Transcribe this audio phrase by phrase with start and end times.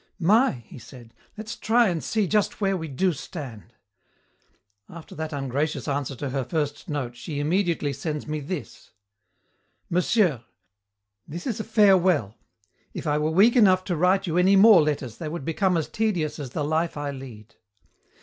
[0.17, 3.75] "My!" he said, "let's try and see just where we do stand.
[4.89, 8.89] After that ungracious answer to her first note she immediately sends me this:
[9.91, 10.43] "'Monsieur,
[11.27, 12.33] "'This is a farewell.
[12.95, 15.87] If I were weak enough to write you any more letters they would become as
[15.87, 17.53] tedious as the life I lead.